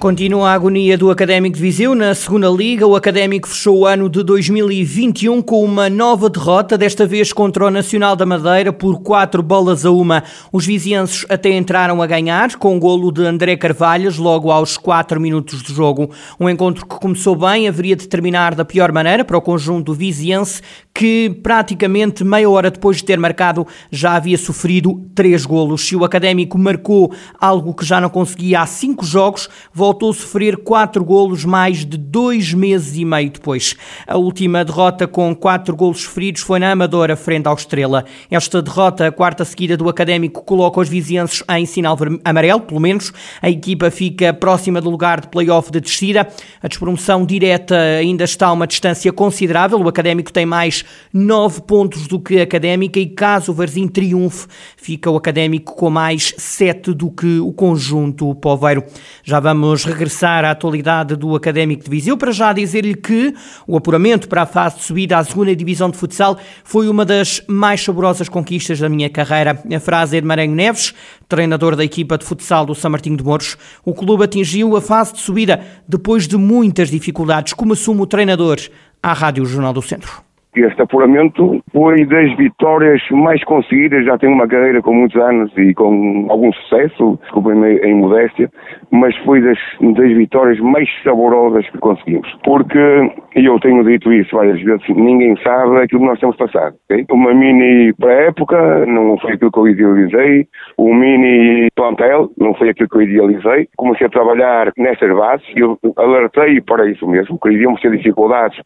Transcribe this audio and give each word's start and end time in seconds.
Continua 0.00 0.48
a 0.48 0.54
agonia 0.54 0.96
do 0.96 1.10
Académico 1.10 1.56
de 1.56 1.60
Viseu 1.60 1.94
na 1.94 2.14
segunda 2.14 2.48
Liga. 2.48 2.86
O 2.86 2.96
Académico 2.96 3.46
fechou 3.46 3.80
o 3.80 3.86
ano 3.86 4.08
de 4.08 4.22
2021 4.22 5.42
com 5.42 5.62
uma 5.62 5.90
nova 5.90 6.30
derrota, 6.30 6.78
desta 6.78 7.04
vez 7.04 7.34
contra 7.34 7.66
o 7.66 7.70
Nacional 7.70 8.16
da 8.16 8.24
Madeira 8.24 8.72
por 8.72 9.02
quatro 9.02 9.42
bolas 9.42 9.84
a 9.84 9.90
uma. 9.90 10.24
Os 10.50 10.64
vizienses 10.64 11.26
até 11.28 11.50
entraram 11.50 12.00
a 12.00 12.06
ganhar 12.06 12.56
com 12.56 12.74
o 12.74 12.80
golo 12.80 13.12
de 13.12 13.26
André 13.26 13.58
Carvalhas 13.58 14.16
logo 14.16 14.50
aos 14.50 14.78
quatro 14.78 15.20
minutos 15.20 15.62
de 15.62 15.74
jogo. 15.74 16.10
Um 16.40 16.48
encontro 16.48 16.86
que 16.86 16.98
começou 16.98 17.36
bem, 17.36 17.68
haveria 17.68 17.94
de 17.94 18.08
terminar 18.08 18.54
da 18.54 18.64
pior 18.64 18.90
maneira 18.92 19.22
para 19.22 19.36
o 19.36 19.42
conjunto 19.42 19.92
viziense 19.92 20.62
que 20.94 21.30
praticamente 21.42 22.24
meia 22.24 22.48
hora 22.48 22.70
depois 22.70 22.96
de 22.98 23.04
ter 23.04 23.18
marcado 23.18 23.66
já 23.90 24.16
havia 24.16 24.38
sofrido 24.38 25.06
três 25.14 25.44
golos. 25.44 25.86
Se 25.86 25.94
o 25.94 26.04
Académico 26.04 26.58
marcou 26.58 27.12
algo 27.38 27.74
que 27.74 27.84
já 27.84 28.00
não 28.00 28.08
conseguia 28.08 28.62
há 28.62 28.66
cinco 28.66 29.04
jogos, 29.04 29.48
voltou 29.72 29.89
a 29.90 30.14
sofrer 30.14 30.56
quatro 30.56 31.04
golos 31.04 31.44
mais 31.44 31.84
de 31.84 31.96
dois 31.96 32.52
meses 32.52 32.96
e 32.96 33.04
meio 33.04 33.30
depois. 33.30 33.74
A 34.06 34.16
última 34.16 34.64
derrota 34.64 35.06
com 35.06 35.34
quatro 35.34 35.74
golos 35.74 36.02
sofridos 36.02 36.42
foi 36.42 36.58
na 36.58 36.72
Amadora, 36.72 37.16
frente 37.16 37.46
ao 37.46 37.54
Estrela. 37.54 38.04
Esta 38.30 38.62
derrota, 38.62 39.06
a 39.06 39.12
quarta 39.12 39.44
seguida 39.44 39.76
do 39.76 39.88
Académico, 39.88 40.42
coloca 40.44 40.80
os 40.80 40.88
vizienses 40.88 41.42
em 41.50 41.66
sinal 41.66 41.98
amarelo, 42.24 42.60
pelo 42.60 42.80
menos. 42.80 43.12
A 43.42 43.50
equipa 43.50 43.90
fica 43.90 44.32
próxima 44.32 44.80
do 44.80 44.90
lugar 44.90 45.20
de 45.20 45.28
play-off 45.28 45.70
de 45.70 45.80
descida. 45.80 46.28
A 46.62 46.68
despromoção 46.68 47.24
direta 47.26 47.76
ainda 47.76 48.24
está 48.24 48.46
a 48.48 48.52
uma 48.52 48.66
distância 48.66 49.12
considerável. 49.12 49.80
O 49.80 49.88
Académico 49.88 50.32
tem 50.32 50.46
mais 50.46 50.84
nove 51.12 51.60
pontos 51.62 52.06
do 52.06 52.20
que 52.20 52.40
a 52.40 52.42
Académica 52.44 52.98
e 52.98 53.06
caso 53.06 53.52
o 53.52 53.54
Varzim 53.54 53.88
triunfe, 53.88 54.46
fica 54.76 55.10
o 55.10 55.16
Académico 55.16 55.74
com 55.74 55.90
mais 55.90 56.34
sete 56.36 56.92
do 56.92 57.10
que 57.10 57.38
o 57.38 57.52
conjunto 57.52 58.34
Poveiro. 58.36 58.84
Já 59.22 59.40
vamos 59.40 59.79
Vamos 59.80 59.96
regressar 59.96 60.44
à 60.44 60.50
atualidade 60.50 61.16
do 61.16 61.34
Académico 61.34 61.82
de 61.82 61.88
Viseu 61.88 62.14
para 62.14 62.32
já 62.32 62.52
dizer-lhe 62.52 62.94
que 62.94 63.34
o 63.66 63.78
apuramento 63.78 64.28
para 64.28 64.42
a 64.42 64.46
fase 64.46 64.76
de 64.76 64.82
subida 64.82 65.16
à 65.16 65.24
segunda 65.24 65.56
divisão 65.56 65.88
de 65.88 65.96
futsal 65.96 66.38
foi 66.62 66.86
uma 66.86 67.02
das 67.02 67.42
mais 67.46 67.82
saborosas 67.82 68.28
conquistas 68.28 68.78
da 68.78 68.90
minha 68.90 69.08
carreira. 69.08 69.58
A 69.74 69.80
frase 69.80 70.18
é 70.18 70.20
de 70.20 70.26
Maranhão 70.26 70.54
Neves, 70.54 70.92
treinador 71.26 71.76
da 71.76 71.84
equipa 71.84 72.18
de 72.18 72.26
futsal 72.26 72.66
do 72.66 72.74
São 72.74 72.90
Martinho 72.90 73.16
de 73.16 73.24
Mouros. 73.24 73.56
O 73.82 73.94
clube 73.94 74.22
atingiu 74.22 74.76
a 74.76 74.82
fase 74.82 75.14
de 75.14 75.20
subida 75.20 75.64
depois 75.88 76.28
de 76.28 76.36
muitas 76.36 76.90
dificuldades, 76.90 77.54
como 77.54 77.72
assume 77.72 78.02
o 78.02 78.06
treinador 78.06 78.58
à 79.02 79.14
Rádio 79.14 79.46
Jornal 79.46 79.72
do 79.72 79.80
Centro. 79.80 80.29
Este 80.54 80.82
apuramento 80.82 81.62
foi 81.72 82.04
das 82.06 82.36
vitórias 82.36 83.00
mais 83.10 83.42
conseguidas, 83.44 84.04
já 84.04 84.18
tenho 84.18 84.32
uma 84.32 84.48
carreira 84.48 84.82
com 84.82 84.92
muitos 84.92 85.20
anos 85.20 85.52
e 85.56 85.72
com 85.74 86.26
algum 86.28 86.52
sucesso, 86.52 87.18
desculpem-me 87.22 87.78
em 87.78 87.94
modéstia, 87.94 88.50
mas 88.90 89.16
foi 89.18 89.40
das, 89.40 89.58
das 89.80 90.12
vitórias 90.12 90.58
mais 90.58 90.88
saborosas 91.04 91.68
que 91.70 91.78
conseguimos. 91.78 92.28
Porque, 92.42 92.78
e 93.36 93.46
eu 93.46 93.60
tenho 93.60 93.84
dito 93.84 94.12
isso 94.12 94.34
várias 94.34 94.60
vezes, 94.60 94.82
ninguém 94.88 95.36
sabe 95.42 95.76
aquilo 95.78 96.00
que 96.00 96.06
nós 96.08 96.18
temos 96.18 96.36
passado. 96.36 96.74
Okay? 96.90 97.06
Uma 97.10 97.32
mini 97.32 97.92
pré-época 97.94 98.86
não 98.86 99.18
foi 99.18 99.34
aquilo 99.34 99.52
que 99.52 99.58
eu 99.58 99.68
idealizei, 99.68 100.46
o 100.76 100.92
mini 100.92 101.68
plantel 101.76 102.30
não 102.38 102.54
foi 102.54 102.70
aquilo 102.70 102.88
que 102.88 102.96
eu 102.96 103.02
idealizei. 103.02 103.68
Comecei 103.76 104.06
a 104.06 104.10
trabalhar 104.10 104.72
nestas 104.76 105.14
bases 105.14 105.46
eu 105.56 105.78
alertei 105.96 106.60
para 106.60 106.88
isso 106.88 107.06
mesmo, 107.06 107.38
que 107.38 107.50
iríamos 107.50 107.80
ter 107.80 107.90
dificuldades 107.96 108.58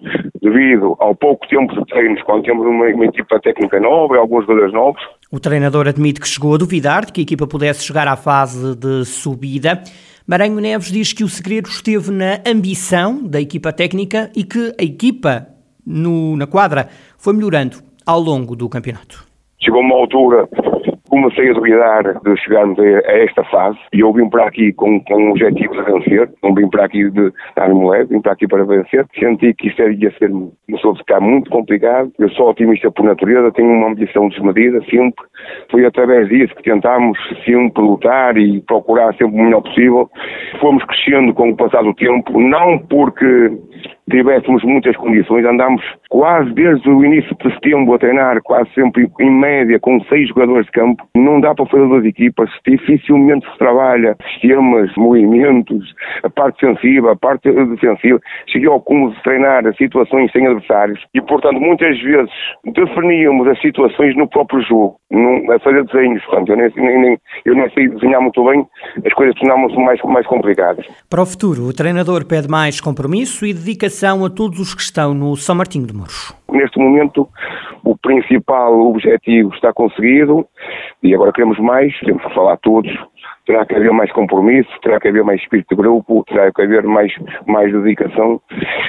devido 0.43 0.97
ao 0.99 1.15
pouco 1.15 1.47
tempo 1.49 1.74
treinos, 1.87 2.23
quando 2.23 2.45
temos 2.45 2.67
uma, 2.67 2.87
uma 2.87 3.05
equipa 3.07 3.41
técnica 3.41 3.81
nova 3.81 4.17
alguns 4.17 4.47
jogadores 4.47 4.73
novos. 4.73 5.03
O 5.31 5.41
treinador 5.41 5.89
admite 5.89 6.21
que 6.21 6.29
chegou 6.29 6.55
a 6.55 6.59
duvidar 6.59 7.07
de 7.07 7.13
que 7.13 7.21
a 7.21 7.23
equipa 7.23 7.47
pudesse 7.47 7.85
chegar 7.85 8.07
à 8.09 8.17
fase 8.17 8.75
de 8.77 9.05
subida. 9.05 9.83
Maranhão 10.27 10.61
Neves 10.61 10.91
diz 10.91 11.13
que 11.13 11.25
o 11.25 11.29
segredo 11.29 11.69
esteve 11.69 12.11
na 12.11 12.41
ambição 12.47 13.23
da 13.23 13.41
equipa 13.41 13.73
técnica 13.73 14.31
e 14.35 14.43
que 14.45 14.75
a 14.81 14.83
equipa 14.83 15.47
no, 15.87 16.37
na 16.37 16.47
quadra 16.47 16.89
foi 17.19 17.35
melhorando 17.35 17.79
ao 18.07 18.21
longo 18.21 18.57
do 18.57 18.69
campeonato. 18.69 19.25
Chegou 19.61 19.81
uma 19.81 19.97
altura 19.97 20.49
comecei 21.15 21.49
a 21.49 21.53
duvidar 21.53 22.03
de 22.03 22.37
chegarmos 22.39 22.77
a, 22.77 22.83
esta 23.13 23.45
fase 23.45 23.79
e 23.93 24.01
eu 24.01 24.13
vim 24.13 24.29
para 24.29 24.47
aqui 24.47 24.73
com, 24.73 24.99
com 25.05 25.15
um 25.15 25.31
objetivo 25.31 25.73
de 25.75 25.83
vencer, 25.83 26.29
não 26.43 26.53
vim 26.53 26.69
para 26.69 26.87
aqui 26.87 27.09
de 27.09 27.33
dar-me 27.55 27.89
leve, 27.89 28.15
vim 28.15 28.21
para 28.21 28.33
aqui 28.33 28.49
para 28.49 28.65
vencer. 28.65 29.07
Senti 29.17 29.55
que 29.55 29.69
isto 29.69 29.81
ia 29.83 30.11
ser, 30.19 30.31
começou 30.67 30.91
a 30.91 30.97
ficar 30.97 31.21
muito 31.21 31.49
complicado. 31.51 32.11
Eu 32.19 32.29
sou 32.31 32.51
otimista 32.51 32.91
por 32.91 33.05
natureza, 33.05 33.53
tenho 33.53 33.71
uma 33.71 33.91
ambição 33.91 34.29
desmedida, 34.29 34.81
sempre. 34.91 35.25
Foi 35.71 35.87
através 35.87 36.29
disso 36.29 36.53
que 36.57 36.65
tentámos 36.65 37.17
sempre 37.45 37.81
lutar 37.81 38.37
e 38.37 38.61
procurar 38.63 39.13
sempre 39.13 39.37
o 39.37 39.45
melhor 39.45 39.63
possível. 39.63 40.11
Fomos 40.61 40.85
crescendo 40.85 41.33
com 41.33 41.51
o 41.51 41.57
passar 41.57 41.85
do 41.85 41.95
tempo, 41.95 42.41
não 42.41 42.79
porque 42.79 43.53
tivéssemos 44.11 44.63
muitas 44.63 44.97
condições, 44.97 45.45
andámos 45.45 45.83
quase 46.09 46.53
desde 46.53 46.89
o 46.89 47.05
início 47.05 47.37
de 47.37 47.55
setembro 47.55 47.95
a 47.95 47.99
treinar, 47.99 48.41
quase 48.43 48.71
sempre 48.75 49.11
em 49.21 49.31
média, 49.31 49.79
com 49.81 50.01
seis 50.05 50.29
jogadores 50.29 50.67
de 50.67 50.73
campo. 50.73 51.05
Não 51.17 51.41
dá 51.41 51.55
para 51.55 51.67
fazer 51.67 51.87
duas 51.89 52.05
equipas, 52.05 52.51
dificilmente 52.67 53.51
se 53.51 53.59
trabalha 53.59 54.17
sistemas, 54.33 54.95
movimentos, 54.97 55.95
a 56.23 56.31
parte 56.31 56.65
defensiva, 56.65 57.13
a 57.13 57.17
parte 57.17 57.51
defensiva. 57.51 58.21
Cheguei 58.47 58.69
ao 58.69 58.81
cúmulo 58.81 59.13
de 59.15 59.23
treinar 59.23 59.63
situações 59.77 60.31
sem 60.33 60.47
adversários 60.47 61.01
e, 61.15 61.21
portanto, 61.21 61.61
muitas 61.61 62.01
vezes 62.01 62.33
definíamos 62.65 63.49
as 63.49 63.61
situações 63.61 64.17
no 64.17 64.29
próprio 64.29 64.61
jogo, 64.63 64.97
a 65.55 65.59
fazer 65.61 65.85
desenhos. 65.85 66.25
Portanto, 66.25 66.51
eu 66.51 66.57
nem, 66.57 67.01
nem, 67.01 67.19
eu 67.45 67.55
nem 67.55 67.71
sei 67.71 67.89
desenhar 67.89 68.21
muito 68.21 68.45
bem, 68.45 68.67
as 69.05 69.13
coisas 69.15 69.35
tornavam-se 69.37 69.77
mais, 69.77 70.01
mais 70.03 70.27
complicadas. 70.27 70.87
Para 71.09 71.23
o 71.23 71.27
futuro, 71.27 71.65
o 71.65 71.73
treinador 71.73 72.27
pede 72.27 72.49
mais 72.49 72.81
compromisso 72.81 73.47
e 73.47 73.53
dedicação 73.95 74.25
a 74.25 74.31
todos 74.31 74.59
os 74.59 74.75
que 74.75 74.83
estão 74.83 75.15
no 75.15 75.37
São 75.37 75.55
Martinho 75.55 75.87
de 75.87 75.95
Mouros? 75.95 76.35
Neste 76.51 76.79
momento, 76.79 77.29
o 77.85 77.97
principal 77.97 78.79
objetivo 78.81 79.55
está 79.55 79.73
conseguido 79.73 80.47
e 81.03 81.15
agora 81.15 81.33
queremos 81.33 81.59
mais, 81.59 81.97
temos 82.01 82.23
que 82.23 82.35
falar 82.35 82.57
todos. 82.59 82.93
Terá 83.47 83.67
que 83.67 83.75
haver 83.75 83.93
mais 83.93 84.11
compromisso, 84.13 84.71
terá 84.83 84.99
que 84.99 85.09
haver 85.09 85.23
mais 85.23 85.41
espírito 85.41 85.75
de 85.75 85.83
grupo, 85.83 86.25
terá 86.25 86.51
que 86.51 86.63
haver 86.63 86.83
mais, 86.85 87.13
mais 87.47 87.71
dedicação, 87.73 88.41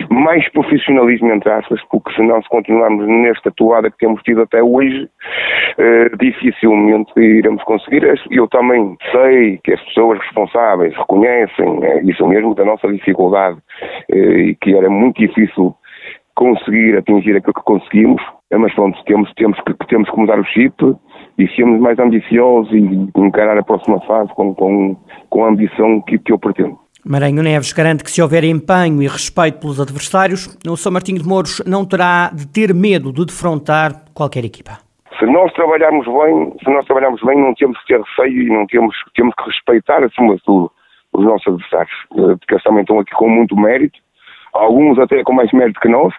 mais 0.10 0.48
profissionalismo, 0.50 1.32
entre 1.34 1.52
aspas, 1.52 1.82
porque 1.92 2.14
senão, 2.16 2.42
se 2.42 2.48
continuarmos 2.50 3.06
nesta 3.06 3.52
toada 3.52 3.92
que 3.92 3.98
temos 3.98 4.22
tido 4.24 4.44
até 4.44 4.64
hoje, 4.64 5.10
eh, 5.78 6.10
dificilmente 6.20 7.12
iremos 7.18 7.64
conseguir. 7.64 8.04
Eu 8.32 8.48
também 8.48 8.96
sei 9.12 9.60
que 9.64 9.74
as 9.74 9.82
pessoas 9.86 10.20
responsáveis 10.20 10.96
reconhecem 10.96 11.84
eh, 11.84 12.02
isso 12.04 12.26
mesmo 12.26 12.56
da 12.56 12.64
nossa 12.64 12.88
dificuldade 12.88 13.58
eh, 14.10 14.18
e 14.18 14.56
que 14.56 14.76
era 14.76 14.90
muito 14.90 15.20
difícil 15.20 15.76
conseguir 16.36 16.98
atingir 16.98 17.36
aquilo 17.36 17.54
que 17.54 17.64
conseguimos, 17.64 18.22
eh, 18.52 18.58
mas 18.58 18.74
pronto, 18.74 19.02
temos, 19.06 19.32
temos, 19.34 19.60
que, 19.62 19.74
temos 19.88 20.10
que 20.10 20.18
mudar 20.18 20.40
o 20.40 20.46
chip 20.46 20.76
e 21.38 21.48
sermos 21.50 21.80
mais 21.80 21.98
ambiciosos 22.00 22.72
e 22.72 23.10
encarar 23.18 23.58
a 23.58 23.64
próxima 23.64 24.00
fase 24.02 24.34
com, 24.34 24.54
com, 24.56 24.96
com 25.30 25.46
a 25.46 25.50
ambição 25.50 26.02
que, 26.02 26.18
que 26.18 26.32
eu 26.32 26.40
pretendo. 26.40 26.80
Maranhão 27.06 27.44
Neves 27.44 27.72
garante 27.72 28.04
que 28.04 28.10
se 28.10 28.22
houver 28.22 28.44
empenho 28.44 29.02
e 29.02 29.08
respeito 29.08 29.60
pelos 29.60 29.80
adversários, 29.80 30.58
o 30.68 30.76
São 30.76 30.92
Martinho 30.92 31.22
de 31.22 31.28
Mouros 31.28 31.62
não 31.66 31.86
terá 31.86 32.32
de 32.34 32.48
ter 32.48 32.74
medo 32.74 33.14
de 33.14 33.26
defrontar 33.26 34.06
qualquer 34.14 34.44
equipa. 34.44 34.80
Se 35.20 35.26
nós 35.28 35.54
trabalharmos 35.54 36.06
bem, 36.06 36.54
se 36.64 36.70
nós 36.72 36.86
trabalharmos 36.86 37.22
bem, 37.22 37.40
não 37.40 37.54
temos 37.54 37.80
que 37.82 37.94
ter 37.94 38.02
receio 38.02 38.42
e 38.42 38.50
não 38.50 38.66
temos, 38.66 38.96
temos 39.16 39.36
que 39.36 39.44
respeitar 39.44 40.04
acima 40.04 40.36
de 40.36 40.44
tudo 40.44 40.72
os 41.14 41.24
nossos 41.24 41.48
adversários, 41.48 41.94
eh, 42.12 42.36
porque 42.38 42.54
eles 42.56 42.64
também 42.64 42.82
estão 42.82 43.00
aqui 43.00 43.12
com 43.12 43.30
muito 43.30 43.56
mérito 43.56 43.98
alguns 44.56 44.98
até 44.98 45.22
com 45.24 45.34
mais 45.34 45.52
mérito 45.52 45.80
que 45.80 45.90
nós, 45.90 46.14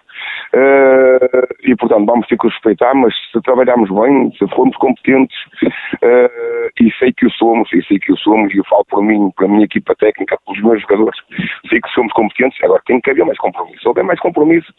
uh, 0.53 1.47
e 1.63 1.75
portanto 1.75 2.05
vamos 2.05 2.27
ter 2.27 2.37
que 2.37 2.47
respeitar, 2.47 2.93
mas 2.93 3.13
se 3.31 3.41
trabalharmos 3.41 3.89
bem, 3.89 4.31
se 4.37 4.47
formos 4.49 4.75
competentes, 4.77 5.37
uh, 5.63 6.69
e 6.79 6.91
sei 6.99 7.13
que 7.13 7.25
o 7.25 7.31
somos, 7.31 7.71
e 7.73 7.83
sei 7.83 7.99
que 7.99 8.11
o 8.11 8.17
somos, 8.17 8.53
e 8.53 8.57
eu 8.57 8.65
falo 8.65 8.85
por 8.85 9.03
mim, 9.03 9.31
pela 9.37 9.49
minha 9.49 9.65
equipa 9.65 9.95
técnica, 9.95 10.37
pelos 10.45 10.61
meus 10.61 10.81
jogadores, 10.81 11.19
sei 11.69 11.81
que 11.81 11.89
somos 11.89 12.11
competentes, 12.13 12.61
agora 12.63 12.81
tem 12.85 13.01
que 13.01 13.11
haver 13.11 13.25
mais 13.25 13.37
compromisso. 13.37 13.81
Se 13.81 13.87
houver 13.87 14.03
mais 14.03 14.19
compromisso, 14.19 14.73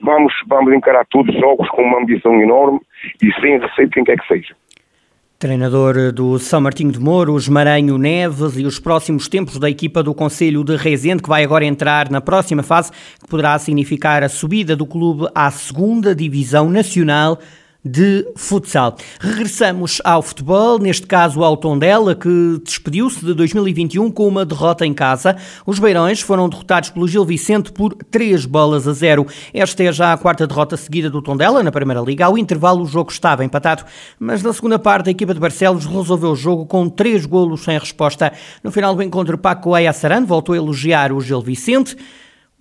vamos, 0.00 0.32
vamos 0.46 0.72
encarar 0.72 1.04
todos 1.06 1.34
os 1.34 1.40
jogos 1.40 1.68
com 1.70 1.82
uma 1.82 1.98
ambição 1.98 2.34
enorme 2.40 2.80
e 3.22 3.32
sem 3.40 3.58
receio 3.58 3.88
de 3.88 3.94
quem 3.94 4.04
quer 4.04 4.18
que 4.18 4.26
seja. 4.26 4.54
Treinador 5.44 6.10
do 6.10 6.38
São 6.38 6.58
Martinho 6.58 6.90
de 6.90 6.98
Mouros, 6.98 7.50
Maranho 7.50 7.98
Neves 7.98 8.56
e 8.56 8.64
os 8.64 8.78
próximos 8.78 9.28
tempos 9.28 9.58
da 9.58 9.68
equipa 9.68 10.02
do 10.02 10.14
Conselho 10.14 10.64
de 10.64 10.74
Rezende, 10.74 11.22
que 11.22 11.28
vai 11.28 11.44
agora 11.44 11.66
entrar 11.66 12.10
na 12.10 12.22
próxima 12.22 12.62
fase, 12.62 12.90
que 13.20 13.28
poderá 13.28 13.58
significar 13.58 14.22
a 14.22 14.28
subida 14.30 14.74
do 14.74 14.86
clube 14.86 15.28
à 15.34 15.50
segunda 15.50 16.14
Divisão 16.14 16.70
Nacional 16.70 17.38
de 17.84 18.26
futsal. 18.34 18.96
Regressamos 19.20 20.00
ao 20.02 20.22
futebol, 20.22 20.78
neste 20.78 21.06
caso 21.06 21.44
ao 21.44 21.56
Tondela, 21.56 22.14
que 22.14 22.60
despediu-se 22.64 23.22
de 23.22 23.34
2021 23.34 24.10
com 24.10 24.26
uma 24.26 24.44
derrota 24.44 24.86
em 24.86 24.94
casa. 24.94 25.36
Os 25.66 25.78
Beirões 25.78 26.20
foram 26.20 26.48
derrotados 26.48 26.88
pelo 26.88 27.06
Gil 27.06 27.24
Vicente 27.24 27.70
por 27.70 27.94
3 28.10 28.46
bolas 28.46 28.88
a 28.88 28.92
0. 28.92 29.26
Esta 29.52 29.84
é 29.84 29.92
já 29.92 30.12
a 30.14 30.16
quarta 30.16 30.46
derrota 30.46 30.76
seguida 30.76 31.10
do 31.10 31.20
Tondela 31.20 31.62
na 31.62 31.70
Primeira 31.70 32.00
Liga. 32.00 32.24
Ao 32.24 32.38
intervalo 32.38 32.82
o 32.82 32.86
jogo 32.86 33.12
estava 33.12 33.44
empatado, 33.44 33.84
mas 34.18 34.42
na 34.42 34.52
segunda 34.52 34.78
parte 34.78 35.08
a 35.08 35.12
equipa 35.12 35.34
de 35.34 35.40
Barcelos 35.40 35.84
resolveu 35.84 36.30
o 36.30 36.36
jogo 36.36 36.64
com 36.64 36.88
3 36.88 37.26
golos 37.26 37.64
sem 37.64 37.78
resposta. 37.78 38.32
No 38.62 38.72
final 38.72 38.94
do 38.94 39.02
encontro, 39.02 39.36
Paco 39.36 39.74
Ayasaran 39.74 40.24
voltou 40.24 40.54
a 40.54 40.56
elogiar 40.56 41.12
o 41.12 41.20
Gil 41.20 41.42
Vicente. 41.42 41.96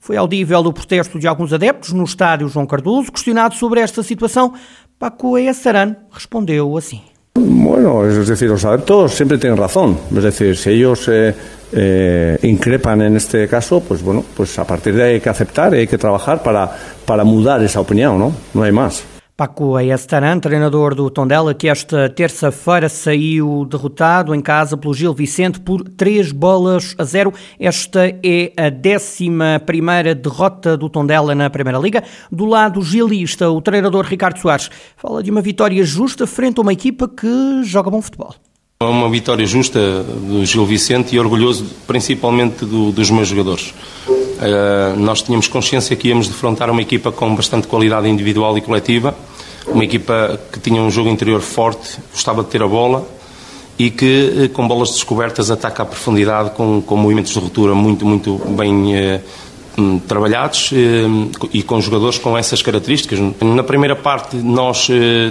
Foi 0.03 0.17
audível 0.17 0.59
o 0.59 0.73
protesto 0.73 1.17
de 1.17 1.29
alguns 1.29 1.53
adeptos 1.53 1.93
no 1.93 2.03
estádio 2.03 2.49
João 2.49 2.67
Cardoso. 2.67 3.09
Questionado 3.09 3.55
sobre 3.55 3.79
esta 3.79 4.03
situação, 4.03 4.53
Paco 4.99 5.37
Easaran 5.37 5.95
respondió 6.11 6.77
así. 6.77 7.01
Bueno, 7.37 8.05
es 8.05 8.27
decir, 8.27 8.49
los 8.49 8.65
adeptos 8.65 9.13
siempre 9.13 9.37
tienen 9.37 9.57
razón. 9.57 9.97
Es 10.13 10.23
decir, 10.23 10.57
si 10.57 10.71
ellos 10.71 11.07
eh, 11.07 11.33
eh, 11.71 12.37
increpan 12.43 13.01
en 13.01 13.15
este 13.15 13.47
caso, 13.47 13.79
pues 13.79 14.03
bueno, 14.03 14.25
pues 14.35 14.59
a 14.59 14.67
partir 14.67 14.93
de 14.93 15.03
ahí 15.03 15.13
hay 15.13 15.21
que 15.21 15.29
aceptar 15.29 15.73
hay 15.73 15.87
que 15.87 15.97
trabajar 15.97 16.43
para, 16.43 16.69
para 17.05 17.23
mudar 17.23 17.63
esa 17.63 17.79
opinión, 17.79 18.19
¿no? 18.19 18.33
No 18.53 18.63
hay 18.63 18.73
más. 18.73 19.12
Paco 19.35 19.75
Ayastaran, 19.75 20.39
treinador 20.39 20.93
do 20.93 21.09
Tondela, 21.09 21.55
que 21.55 21.67
esta 21.67 22.07
terça-feira 22.07 22.87
saiu 22.87 23.65
derrotado 23.65 24.35
em 24.35 24.39
casa 24.39 24.77
pelo 24.77 24.93
Gil 24.93 25.11
Vicente 25.11 25.59
por 25.59 25.81
3 25.83 26.31
bolas 26.31 26.93
a 26.99 27.03
0. 27.03 27.33
Esta 27.59 28.09
é 28.23 28.53
a 28.55 28.69
11 28.69 30.13
derrota 30.13 30.77
do 30.77 30.87
Tondela 30.87 31.33
na 31.33 31.49
Primeira 31.49 31.79
Liga. 31.79 32.03
Do 32.31 32.45
lado 32.45 32.79
gilista, 32.83 33.49
o 33.49 33.59
treinador 33.59 34.05
Ricardo 34.05 34.37
Soares 34.37 34.69
fala 34.95 35.23
de 35.23 35.31
uma 35.31 35.41
vitória 35.41 35.83
justa 35.83 36.27
frente 36.27 36.59
a 36.59 36.61
uma 36.61 36.73
equipa 36.73 37.07
que 37.07 37.63
joga 37.63 37.89
bom 37.89 38.03
futebol. 38.03 38.35
Uma 38.83 39.09
vitória 39.09 39.47
justa 39.47 40.03
do 40.03 40.45
Gil 40.45 40.65
Vicente 40.67 41.15
e 41.15 41.19
orgulhoso 41.19 41.65
principalmente 41.87 42.65
do, 42.65 42.91
dos 42.91 43.09
meus 43.09 43.29
jogadores. 43.29 43.73
Uh, 44.43 44.99
nós 44.99 45.21
tínhamos 45.21 45.47
consciência 45.47 45.95
que 45.95 46.09
íamos 46.09 46.27
defrontar 46.27 46.69
uma 46.69 46.81
equipa 46.81 47.13
com 47.13 47.33
bastante 47.33 47.65
qualidade 47.65 48.09
individual 48.09 48.57
e 48.57 48.61
coletiva, 48.61 49.15
uma 49.67 49.85
equipa 49.85 50.37
que 50.51 50.59
tinha 50.59 50.81
um 50.81 50.91
jogo 50.91 51.07
interior 51.07 51.39
forte, 51.39 51.97
gostava 52.11 52.43
de 52.43 52.49
ter 52.49 52.61
a 52.61 52.67
bola 52.67 53.07
e 53.79 53.89
que 53.89 54.43
eh, 54.43 54.47
com 54.49 54.67
bolas 54.67 54.91
descobertas 54.91 55.49
ataca 55.49 55.83
a 55.83 55.85
profundidade 55.85 56.51
com, 56.51 56.81
com 56.81 56.97
movimentos 56.97 57.31
de 57.31 57.39
ruptura 57.39 57.73
muito, 57.73 58.05
muito 58.05 58.35
bem 58.49 58.93
uh, 59.15 59.99
trabalhados 60.09 60.73
uh, 60.73 61.47
e 61.53 61.63
com 61.63 61.79
jogadores 61.79 62.17
com 62.17 62.37
essas 62.37 62.61
características. 62.61 63.19
Na 63.41 63.63
primeira 63.63 63.95
parte 63.95 64.35
nós 64.35 64.89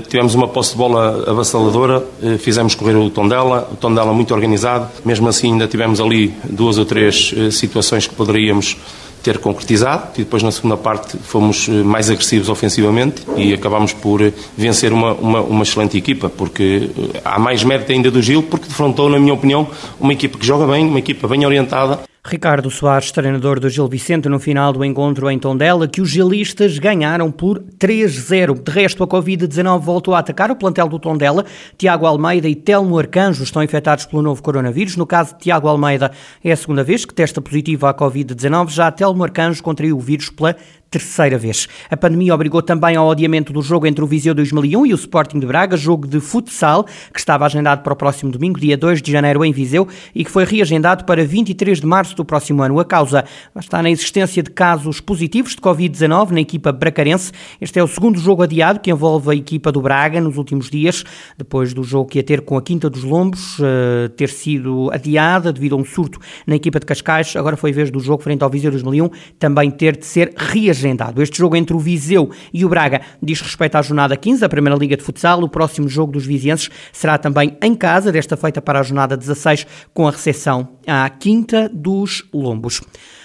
tivemos 0.08 0.34
uma 0.34 0.48
posse 0.48 0.72
de 0.72 0.78
bola 0.78 1.22
avassaladora, 1.28 2.02
fizemos 2.38 2.74
correr 2.74 2.96
o 2.96 3.10
Tondela, 3.10 3.68
o 3.70 3.76
Tondela 3.76 4.12
muito 4.14 4.32
organizado, 4.32 4.88
mesmo 5.04 5.28
assim 5.28 5.52
ainda 5.52 5.68
tivemos 5.68 6.00
ali 6.00 6.34
duas 6.44 6.78
ou 6.78 6.86
três 6.86 7.34
situações 7.52 8.06
que 8.06 8.14
poderíamos 8.14 8.78
ter 9.22 9.38
concretizado 9.38 10.08
e 10.16 10.18
depois 10.18 10.42
na 10.42 10.50
segunda 10.50 10.76
parte 10.76 11.16
fomos 11.18 11.68
eh, 11.68 11.72
mais 11.82 12.10
agressivos 12.10 12.48
ofensivamente 12.48 13.22
e 13.36 13.54
acabámos 13.54 13.92
por 13.92 14.20
eh, 14.20 14.32
vencer 14.56 14.92
uma, 14.92 15.12
uma, 15.12 15.40
uma, 15.40 15.62
excelente 15.62 15.96
equipa, 15.96 16.28
porque 16.28 16.90
eh, 17.14 17.20
há 17.24 17.38
mais 17.38 17.62
mérito 17.62 17.92
ainda 17.92 18.10
do 18.10 18.20
Gil, 18.20 18.42
porque 18.42 18.66
defrontou, 18.66 19.08
na 19.08 19.18
minha 19.18 19.34
opinião, 19.34 19.68
uma 20.00 20.12
equipa 20.12 20.38
que 20.38 20.46
joga 20.46 20.66
bem, 20.66 20.86
uma 20.86 20.98
equipa 20.98 21.28
bem 21.28 21.46
orientada 21.46 22.00
Ricardo 22.24 22.70
Soares, 22.70 23.10
treinador 23.10 23.58
do 23.58 23.68
Gil 23.68 23.88
Vicente, 23.88 24.28
no 24.28 24.38
final 24.38 24.72
do 24.72 24.84
encontro 24.84 25.28
em 25.28 25.40
Tondela, 25.40 25.88
que 25.88 26.00
os 26.00 26.08
gilistas 26.08 26.78
ganharam 26.78 27.32
por 27.32 27.58
3-0. 27.58 28.62
De 28.62 28.70
resto, 28.70 29.02
a 29.02 29.08
Covid-19 29.08 29.80
voltou 29.80 30.14
a 30.14 30.20
atacar 30.20 30.48
o 30.48 30.54
plantel 30.54 30.88
do 30.88 31.00
Tondela. 31.00 31.44
Tiago 31.76 32.06
Almeida 32.06 32.48
e 32.48 32.54
Telmo 32.54 32.96
Arcanjo 32.96 33.42
estão 33.42 33.60
infectados 33.60 34.06
pelo 34.06 34.22
novo 34.22 34.40
coronavírus. 34.40 34.96
No 34.96 35.04
caso 35.04 35.34
de 35.34 35.40
Tiago 35.40 35.66
Almeida, 35.66 36.12
é 36.44 36.52
a 36.52 36.56
segunda 36.56 36.84
vez 36.84 37.04
que 37.04 37.12
testa 37.12 37.40
positivo 37.40 37.86
à 37.86 37.92
Covid-19. 37.92 38.70
Já 38.70 38.92
Telmo 38.92 39.24
Arcanjo 39.24 39.60
contraiu 39.60 39.96
o 39.96 40.00
vírus 40.00 40.30
pela 40.30 40.56
terceira 40.92 41.38
vez. 41.38 41.66
A 41.90 41.96
pandemia 41.96 42.34
obrigou 42.34 42.60
também 42.60 42.96
ao 42.96 43.10
adiamento 43.10 43.50
do 43.50 43.62
jogo 43.62 43.86
entre 43.86 44.04
o 44.04 44.06
Viseu 44.06 44.34
2001 44.34 44.86
e 44.86 44.92
o 44.92 44.94
Sporting 44.94 45.40
de 45.40 45.46
Braga, 45.46 45.74
jogo 45.74 46.06
de 46.06 46.20
futsal, 46.20 46.84
que 46.84 47.18
estava 47.18 47.46
agendado 47.46 47.82
para 47.82 47.94
o 47.94 47.96
próximo 47.96 48.30
domingo, 48.30 48.60
dia 48.60 48.76
2 48.76 49.00
de 49.00 49.10
janeiro, 49.10 49.42
em 49.42 49.52
Viseu, 49.52 49.88
e 50.14 50.22
que 50.22 50.30
foi 50.30 50.44
reagendado 50.44 51.04
para 51.04 51.24
23 51.24 51.80
de 51.80 51.86
março 51.86 52.14
do 52.14 52.26
próximo 52.26 52.62
ano. 52.62 52.78
A 52.78 52.84
causa 52.84 53.24
está 53.58 53.82
na 53.82 53.90
existência 53.90 54.42
de 54.42 54.50
casos 54.50 55.00
positivos 55.00 55.52
de 55.52 55.62
Covid-19 55.62 56.30
na 56.32 56.40
equipa 56.40 56.70
bracarense. 56.70 57.32
Este 57.58 57.78
é 57.78 57.82
o 57.82 57.88
segundo 57.88 58.20
jogo 58.20 58.42
adiado 58.42 58.78
que 58.78 58.90
envolve 58.90 59.30
a 59.30 59.34
equipa 59.34 59.72
do 59.72 59.80
Braga 59.80 60.20
nos 60.20 60.36
últimos 60.36 60.68
dias, 60.68 61.04
depois 61.38 61.72
do 61.72 61.82
jogo 61.82 62.10
que 62.10 62.18
ia 62.18 62.22
ter 62.22 62.42
com 62.42 62.58
a 62.58 62.62
Quinta 62.62 62.90
dos 62.90 63.02
Lombos 63.02 63.58
uh, 63.60 64.10
ter 64.14 64.28
sido 64.28 64.90
adiada 64.92 65.50
devido 65.50 65.74
a 65.74 65.78
um 65.78 65.84
surto 65.86 66.20
na 66.46 66.54
equipa 66.54 66.78
de 66.78 66.84
Cascais. 66.84 67.34
Agora 67.34 67.56
foi 67.56 67.72
vez 67.72 67.90
do 67.90 67.98
jogo 67.98 68.22
frente 68.22 68.42
ao 68.42 68.50
Viseu 68.50 68.70
2001 68.70 69.08
também 69.38 69.70
ter 69.70 69.96
de 69.96 70.04
ser 70.04 70.34
reagendado 70.36 70.81
agendado. 70.82 71.22
Este 71.22 71.38
jogo 71.38 71.56
entre 71.56 71.74
o 71.74 71.78
Viseu 71.78 72.30
e 72.52 72.64
o 72.64 72.68
Braga 72.68 73.00
diz 73.22 73.40
respeito 73.40 73.76
à 73.76 73.82
jornada 73.82 74.16
15 74.16 74.40
da 74.40 74.48
Primeira 74.48 74.78
Liga 74.78 74.96
de 74.96 75.02
Futsal. 75.02 75.42
O 75.42 75.48
próximo 75.48 75.88
jogo 75.88 76.12
dos 76.12 76.26
vizienses 76.26 76.68
será 76.92 77.16
também 77.16 77.56
em 77.62 77.74
casa, 77.74 78.10
desta 78.10 78.36
feita 78.36 78.60
para 78.60 78.80
a 78.80 78.82
jornada 78.82 79.16
16, 79.16 79.66
com 79.94 80.08
a 80.08 80.10
recepção 80.10 80.68
à 80.86 81.08
Quinta 81.08 81.70
dos 81.72 82.24
Lombos. 82.32 82.80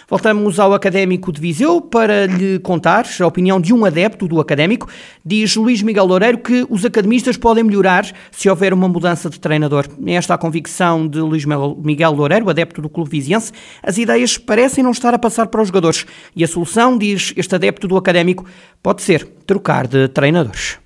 Voltamos 0.09 0.57
ao 0.57 0.73
Académico 0.73 1.33
de 1.33 1.41
Viseu 1.41 1.81
para 1.81 2.27
lhe 2.27 2.59
contar 2.59 3.05
a 3.19 3.27
opinião 3.27 3.59
de 3.59 3.73
um 3.73 3.83
adepto 3.83 4.25
do 4.25 4.39
Académico. 4.39 4.87
Diz 5.25 5.57
Luís 5.57 5.81
Miguel 5.81 6.05
Loureiro 6.05 6.37
que 6.37 6.65
os 6.69 6.85
academistas 6.85 7.35
podem 7.35 7.61
melhorar 7.61 8.09
se 8.31 8.49
houver 8.49 8.73
uma 8.73 8.87
mudança 8.87 9.29
de 9.29 9.37
treinador. 9.37 9.85
Esta 10.05 10.33
é 10.33 10.35
a 10.35 10.37
convicção 10.37 11.05
de 11.05 11.19
Luís 11.19 11.43
Miguel 11.43 12.11
Loureiro, 12.13 12.49
adepto 12.49 12.81
do 12.81 12.87
Clube 12.87 13.09
Viziense. 13.09 13.51
As 13.83 13.97
ideias 13.97 14.37
parecem 14.37 14.81
não 14.81 14.91
estar 14.91 15.13
a 15.13 15.19
passar 15.19 15.47
para 15.47 15.61
os 15.61 15.67
jogadores 15.67 16.05
e 16.33 16.41
a 16.41 16.47
solução, 16.47 16.97
diz 16.97 17.33
este 17.35 17.55
adepto 17.55 17.85
do 17.85 17.97
Académico, 17.97 18.45
pode 18.81 19.01
ser 19.01 19.25
trocar 19.45 19.87
de 19.87 20.07
treinadores. 20.07 20.79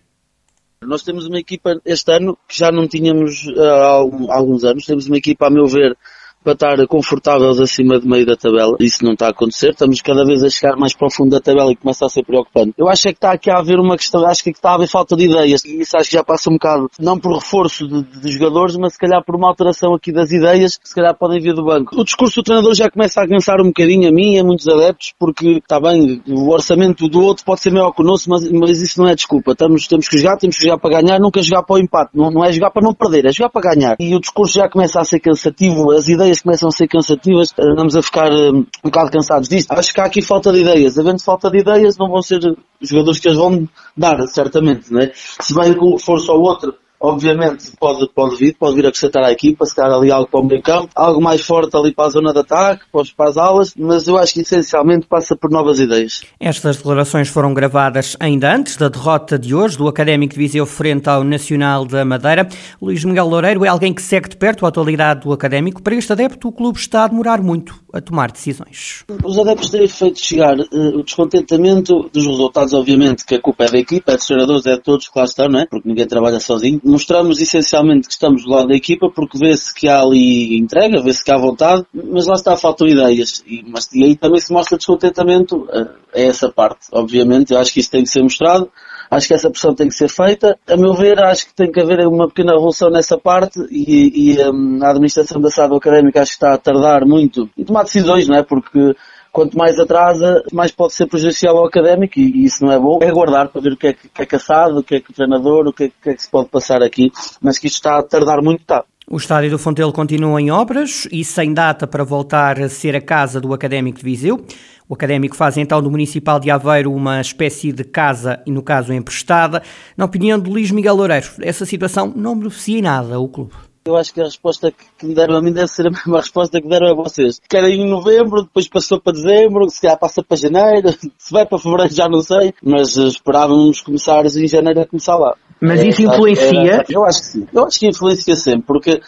Nós 0.83 1.03
temos 1.03 1.27
uma 1.27 1.38
equipa 1.38 1.79
este 1.85 2.12
ano 2.12 2.35
que 2.47 2.57
já 2.57 2.71
não 2.71 2.88
tínhamos 2.88 3.45
há 3.56 4.33
alguns 4.35 4.63
anos. 4.63 4.83
Temos 4.83 5.06
uma 5.06 5.17
equipa, 5.17 5.45
a 5.45 5.50
meu 5.51 5.67
ver, 5.67 5.95
para 6.43 6.53
estar 6.53 6.88
confortáveis 6.88 7.59
acima 7.59 7.99
de 7.99 8.07
meio 8.07 8.25
da 8.25 8.35
tabela. 8.35 8.75
Isso 8.79 9.03
não 9.03 9.13
está 9.13 9.27
a 9.27 9.29
acontecer. 9.29 9.71
Estamos 9.71 10.01
cada 10.01 10.25
vez 10.25 10.43
a 10.43 10.49
chegar 10.49 10.75
mais 10.75 10.93
para 10.93 11.07
o 11.07 11.11
fundo 11.11 11.31
da 11.31 11.39
tabela 11.39 11.71
e 11.71 11.75
começa 11.75 12.05
a 12.05 12.09
ser 12.09 12.23
preocupante. 12.23 12.73
Eu 12.77 12.89
acho 12.89 13.07
é 13.07 13.11
que 13.11 13.17
está 13.17 13.31
aqui 13.31 13.49
a 13.49 13.59
haver 13.59 13.79
uma 13.79 13.97
questão, 13.97 14.25
acho 14.25 14.43
que 14.43 14.49
está 14.49 14.71
a 14.71 14.75
haver 14.75 14.88
falta 14.88 15.15
de 15.15 15.25
ideias. 15.25 15.63
E 15.63 15.81
isso 15.81 15.95
acho 15.97 16.09
que 16.09 16.15
já 16.15 16.23
passa 16.23 16.49
um 16.49 16.53
bocado, 16.53 16.89
não 16.99 17.19
por 17.19 17.33
reforço 17.35 17.88
de, 17.88 18.03
de 18.21 18.31
jogadores, 18.31 18.75
mas 18.75 18.93
se 18.93 18.99
calhar 18.99 19.23
por 19.23 19.35
uma 19.35 19.47
alteração 19.47 19.93
aqui 19.93 20.11
das 20.11 20.31
ideias, 20.31 20.77
que 20.77 20.88
se 20.88 20.95
calhar 20.95 21.15
podem 21.15 21.39
vir 21.39 21.53
do 21.53 21.63
banco. 21.63 21.95
O 21.99 22.03
discurso 22.03 22.41
do 22.41 22.43
treinador 22.43 22.73
já 22.73 22.89
começa 22.89 23.21
a 23.21 23.27
cansar 23.27 23.62
um 23.62 23.65
bocadinho 23.65 24.10
a 24.10 24.12
mim 24.12 24.36
e 24.36 24.39
a 24.39 24.43
muitos 24.43 24.67
adeptos, 24.67 25.13
porque 25.19 25.57
está 25.57 25.79
bem, 25.79 26.21
o 26.27 26.50
orçamento 26.50 27.07
do 27.07 27.21
outro 27.21 27.45
pode 27.45 27.62
ser 27.62 27.71
maior 27.71 27.91
que 27.91 28.01
o 28.01 28.05
nosso, 28.05 28.29
mas, 28.29 28.50
mas 28.51 28.81
isso 28.81 29.01
não 29.01 29.07
é 29.07 29.15
desculpa. 29.15 29.51
Estamos, 29.51 29.88
temos 29.88 30.07
que 30.07 30.17
jogar, 30.17 30.38
temos 30.38 30.57
que 30.57 30.63
jogar 30.63 30.77
para 30.77 31.01
ganhar, 31.01 31.19
nunca 31.19 31.41
jogar 31.41 31.63
para 31.63 31.75
o 31.75 31.79
empate. 31.79 32.12
Não, 32.13 32.31
não 32.31 32.43
é 32.43 32.51
jogar 32.51 32.71
para 32.71 32.81
não 32.81 32.93
perder, 32.93 33.25
é 33.25 33.31
jogar 33.31 33.50
para 33.50 33.74
ganhar. 33.74 33.95
E 34.00 34.15
o 34.15 34.19
discurso 34.19 34.55
já 34.55 34.69
começa 34.69 35.00
a 35.00 35.03
ser 35.03 35.19
cansativo, 35.19 35.91
as 35.91 36.07
ideias 36.07 36.30
ideias 36.31 36.41
começam 36.41 36.69
a 36.69 36.71
ser 36.71 36.88
cansativas, 36.88 37.53
andamos 37.59 37.95
a 37.95 38.01
ficar 38.01 38.31
um, 38.31 38.59
um 38.59 38.65
bocado 38.85 39.11
cansados 39.11 39.50
disto. 39.50 39.71
Acho 39.71 39.93
que 39.93 40.01
há 40.01 40.05
aqui 40.05 40.21
falta 40.21 40.51
de 40.51 40.61
ideias. 40.61 40.97
Havendo 40.97 41.21
falta 41.21 41.50
de 41.50 41.59
ideias, 41.59 41.97
não 41.97 42.09
vão 42.09 42.21
ser 42.21 42.39
jogadores 42.81 43.19
que 43.19 43.29
as 43.29 43.35
vão 43.35 43.67
dar, 43.95 44.25
certamente, 44.27 44.91
não 44.91 45.01
é? 45.01 45.11
Se 45.13 45.53
vem 45.53 45.73
com 45.73 45.97
força 46.00 46.31
ao 46.31 46.39
outro, 46.39 46.73
obviamente 47.01 47.72
pode, 47.79 48.08
pode 48.13 48.36
vir, 48.38 48.55
pode 48.58 48.75
vir 48.75 48.86
acrescentar 48.86 49.24
à 49.24 49.31
equipa, 49.31 49.65
se 49.65 49.75
calhar 49.75 49.98
ali 49.98 50.12
algo 50.12 50.29
para 50.29 50.39
o 50.39 50.46
meio 50.46 50.62
campo, 50.62 50.89
algo 50.96 51.22
mais 51.22 51.41
forte 51.41 51.75
ali 51.75 51.93
para 51.93 52.05
a 52.05 52.10
zona 52.10 52.31
de 52.31 52.39
ataque, 52.39 52.84
para 53.17 53.29
as 53.29 53.38
alas, 53.38 53.74
mas 53.75 54.08
eu 54.08 54.17
acho 54.17 54.34
que 54.34 54.41
essencialmente 54.41 55.08
passa 55.08 55.36
por 55.36 55.50
novas 55.50 55.79
ideias. 55.79 56.22
Estas 56.39 56.77
declarações 56.77 57.27
foram 57.27 57.53
gravadas 57.53 58.15
ainda 58.20 58.55
antes 58.55 58.77
da 58.77 58.88
derrota 58.88 59.39
de 59.39 59.55
hoje 59.55 59.77
do 59.77 59.88
Académico 59.88 60.34
de 60.34 60.39
Viseu 60.39 60.65
frente 60.65 61.10
ao 61.10 61.24
Nacional 61.24 61.86
da 61.86 62.05
Madeira. 62.05 62.48
Luís 62.81 63.03
Miguel 63.03 63.27
Loureiro 63.27 63.65
é 63.65 63.67
alguém 63.67 63.93
que 63.93 64.01
segue 64.01 64.29
de 64.29 64.38
perto 64.38 64.65
a 64.65 64.70
atualidade 64.70 65.22
do 65.22 65.34
Académico. 65.34 65.81
Para 65.81 65.96
este 65.96 66.12
adepto, 66.12 66.48
o 66.48 66.51
clube 66.51 66.77
está 66.77 67.05
a 67.05 67.08
demorar 67.08 67.41
muito 67.41 67.81
a 67.93 68.00
tomar 68.00 68.31
decisões. 68.31 69.03
Os 69.24 69.38
adeptos 69.38 69.70
têm 69.70 69.88
feito 69.88 70.20
chegar 70.20 70.58
uh, 70.58 70.98
o 70.98 71.03
descontentamento 71.03 72.10
dos 72.13 72.25
resultados, 72.25 72.74
obviamente, 72.74 73.25
que 73.25 73.36
a 73.36 73.41
culpa 73.41 73.65
é 73.65 73.72
da 73.72 73.77
equipa, 73.77 74.13
é 74.13 74.15
dos 74.15 74.25
treinadores, 74.25 74.65
é 74.65 74.75
de 74.75 74.81
todos, 74.81 75.10
claro 75.10 75.27
está, 75.27 75.50
não 75.50 75.60
é? 75.60 75.65
Porque 75.65 75.88
ninguém 75.88 76.08
trabalha 76.08 76.39
sozinho 76.39 76.79
mostramos 76.91 77.39
essencialmente 77.41 78.07
que 78.07 78.13
estamos 78.13 78.43
do 78.43 78.51
lado 78.51 78.67
da 78.67 78.75
equipa 78.75 79.10
porque 79.10 79.38
vê-se 79.38 79.74
que 79.74 79.88
há 79.88 80.01
ali 80.01 80.57
entrega, 80.57 81.01
vê-se 81.01 81.24
que 81.24 81.31
há 81.31 81.38
vontade, 81.38 81.86
mas 81.93 82.27
lá 82.27 82.36
está, 82.36 82.55
faltam 82.57 82.88
ideias. 82.88 83.43
E, 83.48 83.63
mas, 83.67 83.91
e 83.93 84.03
aí 84.03 84.15
também 84.15 84.39
se 84.39 84.53
mostra 84.53 84.77
descontentamento 84.77 85.67
a, 85.71 86.01
é 86.13 86.25
essa 86.25 86.51
parte, 86.51 86.88
obviamente. 86.91 87.53
Eu 87.53 87.60
acho 87.60 87.74
que 87.74 87.79
isso 87.79 87.91
tem 87.91 88.03
que 88.03 88.10
ser 88.10 88.21
mostrado. 88.21 88.69
Acho 89.10 89.27
que 89.27 89.33
essa 89.33 89.50
pressão 89.50 89.74
tem 89.75 89.88
que 89.88 89.95
ser 89.95 90.10
feita. 90.10 90.57
A 90.67 90.77
meu 90.77 90.93
ver, 90.93 91.19
acho 91.24 91.48
que 91.48 91.53
tem 91.53 91.71
que 91.71 91.81
haver 91.81 92.07
uma 92.07 92.27
pequena 92.27 92.53
revolução 92.53 92.89
nessa 92.89 93.17
parte 93.17 93.60
e, 93.69 94.31
e 94.31 94.50
um, 94.50 94.79
a 94.83 94.89
administração 94.89 95.41
da 95.41 95.50
SAD 95.50 95.75
académica 95.75 96.21
acho 96.21 96.31
que 96.31 96.36
está 96.36 96.53
a 96.53 96.57
tardar 96.57 97.05
muito 97.05 97.50
em 97.57 97.65
tomar 97.65 97.83
decisões, 97.83 98.27
não 98.27 98.38
é? 98.38 98.43
Porque 98.43 98.95
quanto 99.31 99.57
mais 99.57 99.79
atrasa, 99.79 100.43
mais 100.51 100.71
pode 100.71 100.93
ser 100.93 101.07
prejudicial 101.07 101.57
ao 101.57 101.65
académico 101.65 102.19
e, 102.19 102.45
isso 102.45 102.63
não 102.65 102.71
é 102.71 102.79
bom. 102.79 103.00
É 103.01 103.07
aguardar 103.07 103.50
para 103.50 103.61
ver 103.61 103.73
o 103.73 103.77
que 103.77 103.88
é 103.88 103.93
que, 103.93 104.09
é 104.19 104.25
caçado, 104.25 104.79
o 104.79 104.83
que 104.83 104.95
é 104.95 105.00
que 105.00 105.11
o 105.11 105.13
treinador, 105.13 105.67
o 105.67 105.73
que 105.73 105.85
é, 105.85 105.91
que 106.01 106.09
é 106.09 106.13
que 106.13 106.21
se 106.21 106.29
pode 106.29 106.50
passar 106.50 106.83
aqui, 106.83 107.11
mas 107.41 107.57
que 107.57 107.67
isto 107.67 107.75
está 107.75 107.97
a 107.97 108.03
tardar 108.03 108.41
muito, 108.43 108.61
está. 108.61 108.83
O 109.09 109.17
estádio 109.17 109.50
do 109.50 109.59
Fontelo 109.59 109.91
continua 109.91 110.39
em 110.39 110.51
obras 110.51 111.07
e 111.11 111.23
sem 111.25 111.53
data 111.53 111.85
para 111.85 112.03
voltar 112.03 112.61
a 112.61 112.69
ser 112.69 112.95
a 112.95 113.01
casa 113.01 113.41
do 113.41 113.53
Académico 113.53 113.97
de 113.97 114.03
Viseu. 114.05 114.45
O 114.88 114.93
Académico 114.93 115.35
faz 115.35 115.57
então 115.57 115.81
do 115.81 115.89
Municipal 115.89 116.39
de 116.39 116.51
Aveiro 116.51 116.93
uma 116.93 117.19
espécie 117.19 117.71
de 117.71 117.83
casa, 117.83 118.41
e 118.45 118.51
no 118.51 118.61
caso 118.61 118.93
emprestada. 118.93 119.63
Na 119.97 120.05
opinião 120.05 120.39
de 120.39 120.50
Luís 120.50 120.71
Miguel 120.71 120.95
Loureiro, 120.95 121.27
essa 121.41 121.65
situação 121.65 122.13
não 122.15 122.38
beneficia 122.38 122.79
em 122.79 122.81
nada 122.81 123.19
o 123.19 123.27
clube. 123.27 123.53
Eu 123.83 123.97
acho 123.97 124.13
que 124.13 124.21
a 124.21 124.25
resposta 124.25 124.71
que 124.71 125.05
me 125.05 125.15
deram 125.15 125.35
a 125.35 125.41
mim 125.41 125.51
deve 125.51 125.67
ser 125.67 125.88
a 125.88 125.89
mesma 125.91 126.19
resposta 126.19 126.61
que 126.61 126.67
deram 126.67 126.91
a 126.91 126.93
vocês. 126.95 127.41
Querem 127.50 127.81
em 127.81 127.89
novembro, 127.89 128.43
depois 128.43 128.67
passou 128.67 129.00
para 129.00 129.13
dezembro, 129.13 129.69
se 129.69 129.81
calhar 129.81 129.97
passa 129.97 130.23
para 130.23 130.38
janeiro, 130.38 130.91
se 131.17 131.31
vai 131.31 131.45
para 131.45 131.57
fevereiro 131.57 131.93
já 131.93 132.07
não 132.07 132.21
sei, 132.21 132.53
mas 132.63 132.95
esperávamos 132.95 133.81
começar 133.81 134.25
em 134.25 134.47
janeiro 134.47 134.81
a 134.81 134.85
começar 134.85 135.17
lá. 135.17 135.35
Mas 135.59 135.83
isso 135.83 136.01
influencia? 136.01 136.73
Era, 136.73 136.85
eu 136.89 137.05
acho 137.05 137.19
que 137.19 137.27
sim. 137.27 137.47
Eu 137.53 137.65
acho 137.65 137.79
que 137.79 137.88
influencia 137.88 138.35
sempre, 138.35 138.63
porque 138.63 139.00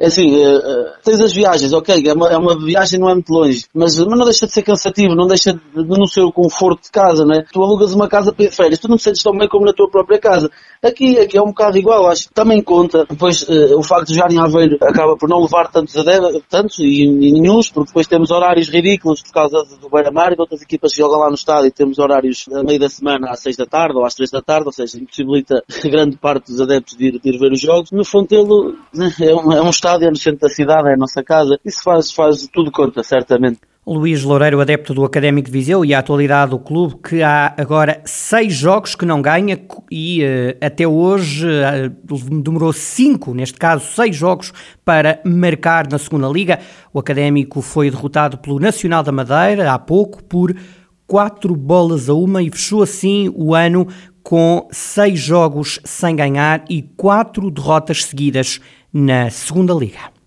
é 0.00 0.06
assim, 0.06 0.34
uh, 0.34 0.92
tens 1.04 1.20
as 1.20 1.30
viagens, 1.30 1.74
ok, 1.74 2.02
é 2.06 2.14
uma, 2.14 2.28
é 2.28 2.36
uma, 2.38 2.58
viagem 2.58 2.98
não 2.98 3.10
é 3.10 3.12
muito 3.12 3.30
longe, 3.30 3.66
mas, 3.74 3.98
mas 3.98 4.18
não 4.18 4.24
deixa 4.24 4.46
de 4.46 4.52
ser 4.54 4.62
cansativo, 4.62 5.14
não 5.14 5.26
deixa 5.26 5.52
de, 5.52 5.60
de 5.60 5.98
não 5.98 6.06
ser 6.06 6.22
o 6.22 6.32
conforto 6.32 6.84
de 6.84 6.90
casa, 6.90 7.26
né? 7.26 7.44
Tu 7.52 7.62
alugas 7.62 7.92
uma 7.92 8.08
casa 8.08 8.32
para 8.32 8.50
férias, 8.50 8.78
tu 8.78 8.88
não 8.88 8.96
te 8.96 9.02
sentes 9.02 9.22
tão 9.22 9.36
bem 9.36 9.46
como 9.46 9.66
na 9.66 9.74
tua 9.74 9.90
própria 9.90 10.18
casa. 10.18 10.50
Aqui, 10.82 11.18
aqui 11.18 11.36
é 11.36 11.42
um 11.42 11.48
bocado 11.48 11.76
igual, 11.76 12.06
acho 12.06 12.28
que 12.28 12.34
também 12.34 12.62
conta. 12.62 13.04
Depois, 13.10 13.42
uh, 13.42 13.78
o 13.78 13.82
facto 13.82 14.08
de 14.08 14.14
jogar 14.14 14.32
em 14.32 14.38
Aveiro 14.38 14.78
acaba 14.80 15.18
por 15.18 15.28
não 15.28 15.42
levar 15.42 15.70
tantos 15.70 15.94
adeptos, 15.94 16.42
tantos 16.48 16.78
e, 16.78 17.02
e 17.02 17.32
nenhums, 17.32 17.68
porque 17.68 17.88
depois 17.88 18.06
temos 18.06 18.30
horários 18.30 18.70
ridículos 18.70 19.20
por 19.20 19.32
causa 19.32 19.62
do 19.78 19.90
Beira-Mar 19.90 20.32
e 20.32 20.36
outras 20.38 20.62
equipas 20.62 20.94
jogam 20.94 21.18
lá 21.18 21.28
no 21.28 21.34
estádio 21.34 21.66
e 21.66 21.70
temos 21.70 21.98
horários 21.98 22.46
a 22.54 22.62
meio 22.62 22.80
da 22.80 22.88
semana 22.88 23.30
às 23.30 23.40
seis 23.40 23.54
da 23.54 23.66
tarde 23.66 23.98
ou 23.98 24.06
às 24.06 24.14
três 24.14 24.30
da 24.30 24.40
tarde, 24.40 24.64
ou 24.64 24.72
seja, 24.72 24.96
impossibilita 24.96 25.62
grande 25.84 26.16
parte 26.16 26.50
dos 26.50 26.58
adeptos 26.58 26.96
de 26.96 27.08
ir, 27.08 27.20
de 27.20 27.28
ir 27.28 27.38
ver 27.38 27.52
os 27.52 27.60
jogos. 27.60 27.90
No 27.90 28.02
Fontelo, 28.02 28.78
é 29.20 29.34
um, 29.34 29.52
é 29.52 29.60
um 29.60 29.68
estádio 29.68 29.89
no 29.98 30.16
centro 30.16 30.40
da 30.40 30.48
cidade, 30.48 30.88
é 30.88 30.94
a 30.94 30.96
nossa 30.96 31.22
casa. 31.22 31.58
Isso 31.64 31.82
faz, 31.82 32.12
faz 32.12 32.46
tudo 32.52 32.70
conta, 32.70 33.02
certamente. 33.02 33.60
Luís 33.86 34.22
Loureiro, 34.22 34.60
adepto 34.60 34.92
do 34.92 35.04
Académico 35.04 35.46
de 35.46 35.52
Viseu 35.52 35.84
e 35.84 35.94
a 35.94 35.98
atualidade 35.98 36.50
do 36.50 36.58
clube, 36.58 36.96
que 37.02 37.22
há 37.22 37.54
agora 37.56 38.00
seis 38.04 38.54
jogos 38.54 38.94
que 38.94 39.06
não 39.06 39.22
ganha 39.22 39.58
e 39.90 40.22
uh, 40.22 40.64
até 40.64 40.86
hoje 40.86 41.48
uh, 41.48 42.40
demorou 42.42 42.72
cinco, 42.72 43.34
neste 43.34 43.58
caso 43.58 43.84
seis 43.86 44.14
jogos, 44.14 44.52
para 44.84 45.20
marcar 45.24 45.88
na 45.90 45.98
segunda 45.98 46.28
liga. 46.28 46.60
O 46.92 46.98
Académico 46.98 47.62
foi 47.62 47.90
derrotado 47.90 48.38
pelo 48.38 48.60
Nacional 48.60 49.02
da 49.02 49.10
Madeira 49.10 49.72
há 49.72 49.78
pouco 49.78 50.22
por 50.22 50.54
quatro 51.06 51.56
bolas 51.56 52.08
a 52.08 52.14
uma 52.14 52.42
e 52.42 52.50
fechou 52.50 52.82
assim 52.82 53.32
o 53.34 53.54
ano 53.54 53.88
com 54.22 54.68
seis 54.70 55.18
jogos 55.18 55.80
sem 55.84 56.14
ganhar 56.14 56.64
e 56.68 56.82
quatro 56.82 57.50
derrotas 57.50 58.04
seguidas 58.04 58.60
na 58.92 59.30
segunda 59.30 59.74
liga. 59.74 60.19